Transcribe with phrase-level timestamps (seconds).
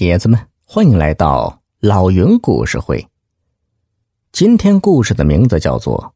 [0.00, 3.06] 铁子们，欢迎来到老云故事会。
[4.32, 6.14] 今天故事的名字叫做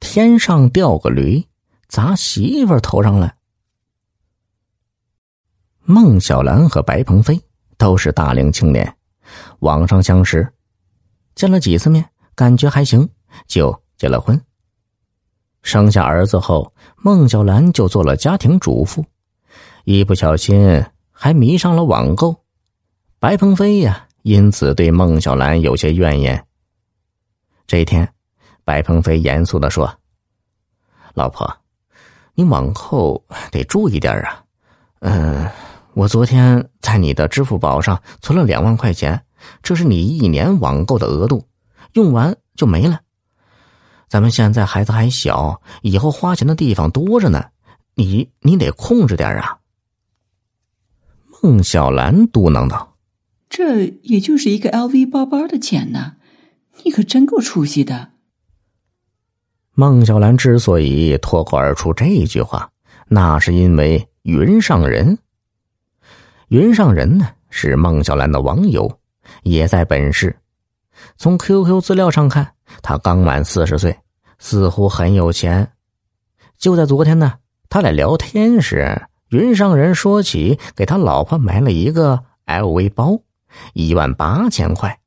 [0.04, 1.46] 《天上掉个驴
[1.86, 3.28] 砸媳妇头上了》。
[5.82, 7.40] 孟小兰和白鹏飞
[7.78, 8.96] 都是大龄青年，
[9.60, 10.52] 网上相识，
[11.36, 12.04] 见了几次面，
[12.34, 13.08] 感觉还行，
[13.46, 14.44] 就结了婚。
[15.62, 19.04] 生下儿子后，孟小兰就做了家庭主妇，
[19.84, 22.34] 一不小心还迷上了网购。
[23.20, 26.42] 白鹏飞呀，因此对孟小兰有些怨言。
[27.66, 28.10] 这一天，
[28.64, 29.94] 白鹏飞严肃的说
[31.12, 31.54] ：“老婆，
[32.32, 34.42] 你往后得注意点啊。
[35.00, 35.46] 嗯，
[35.92, 39.22] 我昨天在你的支付宝上存了两万块钱，
[39.62, 41.46] 这是你一年网购的额度，
[41.92, 43.00] 用完就没了。
[44.08, 47.44] 咱们现在孩子还小，以后花钱的地方多着呢，
[47.94, 49.58] 你你得控制点啊。”
[51.42, 52.86] 孟小兰嘟囔道。
[53.50, 56.14] 这也就是一个 LV 包包的钱呢，
[56.84, 58.12] 你可真够出息的。
[59.74, 62.70] 孟小兰之所以脱口而出这句话，
[63.08, 65.18] 那是因为云上人。
[66.48, 69.00] 云上人呢是孟小兰的网友，
[69.42, 70.36] 也在本市。
[71.16, 73.98] 从 QQ 资料上看，他刚满四十岁，
[74.38, 75.72] 似乎很有钱。
[76.56, 77.34] 就在昨天呢，
[77.68, 83.20] 他俩聊天时，云上人说起给他老婆买了一个 LV 包。
[83.72, 84.98] 一万八千块。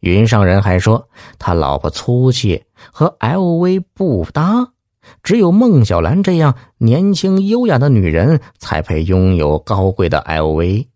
[0.00, 1.08] 云上人还说，
[1.38, 4.68] 他老婆粗气，和 LV 不搭，
[5.22, 10.86] 只有孟小兰这样年轻优雅的女人才配拥有高贵的 LV。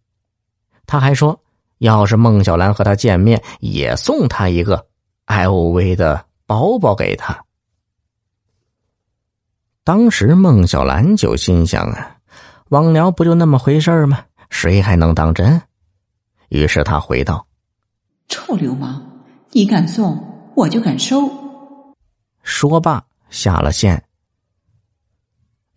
[0.87, 1.41] 他还说，
[1.79, 4.87] 要是孟小兰和他见面，也送他一个
[5.27, 7.45] LV 的包包给他。
[9.83, 12.19] 当时孟小兰就心想啊，
[12.69, 14.25] 网聊不就那么回事吗？
[14.49, 15.61] 谁还能当真？
[16.53, 17.47] 于是他回道
[18.29, 19.01] ：“臭流氓，
[19.53, 20.23] 你敢送，
[20.55, 21.31] 我就敢收。”
[22.45, 24.05] 说罢下了线。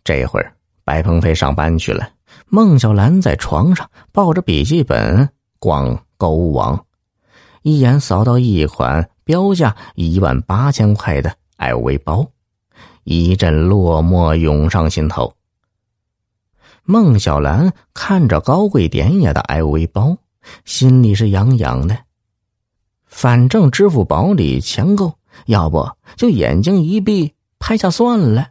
[0.04, 0.54] 这会儿，
[0.84, 2.10] 白鹏飞上班去了，
[2.48, 5.26] 孟小兰在床上抱着笔记本
[5.58, 6.84] 逛购物网，
[7.62, 12.30] 一眼扫到一款标价一万八千块的 LV 包，
[13.04, 15.32] 一阵落寞涌上心头。
[16.84, 20.18] 孟小兰看着高贵典雅的 LV 包。
[20.64, 21.98] 心里是痒痒的，
[23.04, 28.48] 反正支付宝里钱够，要不就眼睛一闭拍下算了。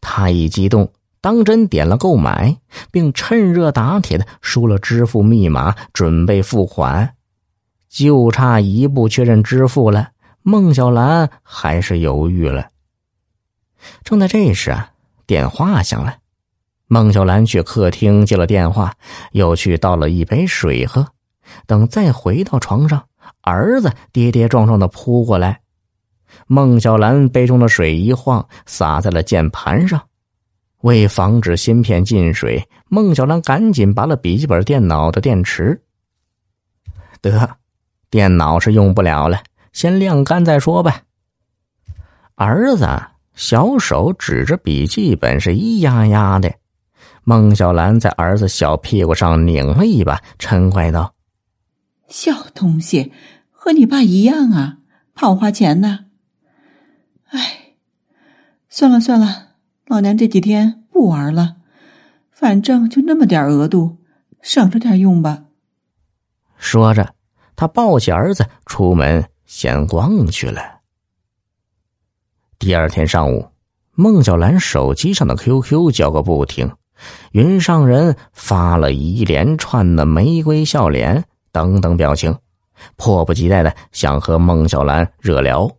[0.00, 2.58] 他一激动，当真点了购买，
[2.90, 7.14] 并趁热打铁的输了支付密码，准备付款。
[7.88, 12.70] 就差一步确认支付了，孟小兰还是犹豫了。
[14.02, 14.92] 正在这时啊，
[15.26, 16.16] 电话响了。
[16.92, 18.92] 孟小兰去客厅接了电话，
[19.30, 21.08] 又去倒了一杯水喝。
[21.66, 23.02] 等再回到床上，
[23.40, 25.62] 儿子跌跌撞撞的扑过来，
[26.46, 30.02] 孟小兰杯中的水一晃，洒在了键盘上。
[30.82, 35.80] 为防止芯片进水，孟小兰赶紧拔了笔记本电脑的电池。
[37.22, 37.56] 得，
[38.10, 39.42] 电脑是用不了了，
[39.72, 41.00] 先晾干再说吧。
[42.34, 42.86] 儿子
[43.34, 46.52] 小手指着笔记本，是咿呀呀的。
[47.24, 51.14] 孟小兰在儿子小屁股上拧了一把，嗔怪道
[52.08, 53.12] ：“小东西，
[53.50, 54.78] 和你爸一样啊，
[55.14, 56.06] 怕我花钱呢。
[57.28, 57.74] 哎，
[58.68, 59.50] 算了算了，
[59.86, 61.56] 老娘这几天不玩了，
[62.32, 63.98] 反正就那么点额度，
[64.40, 65.44] 省着点用吧。”
[66.58, 67.14] 说着，
[67.54, 70.80] 他抱起儿子出门闲逛去了。
[72.58, 73.48] 第二天上午，
[73.92, 76.68] 孟小兰手机上的 QQ 叫个不停。
[77.32, 82.36] 云上人发了一连串的玫瑰笑脸等等表情，
[82.96, 85.70] 迫不及待的想和孟小兰热聊。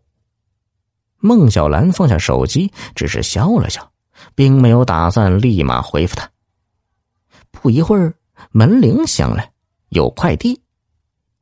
[1.20, 3.92] 孟小兰放下手机，只是笑了笑，
[4.36, 6.30] 并没有打算立马回复他。
[7.52, 8.14] 不一会儿，
[8.52, 9.46] 门铃响了，
[9.90, 10.62] 有快递。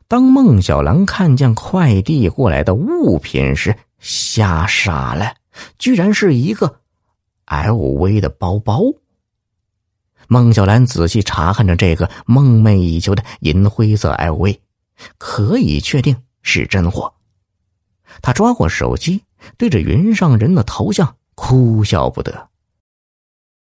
[0.08, 5.34] 当孟小兰看见快递过来的物品时，吓傻了，
[5.80, 6.80] 居然是一个
[7.48, 8.82] LV 的包包。
[10.34, 14.60] 孟小兰仔细查看着这个梦寐以求的银灰色 LV，
[15.18, 17.16] 可以确定是真货。
[18.22, 19.26] 他抓过手机，
[19.58, 22.48] 对着云上人的头像哭笑不得。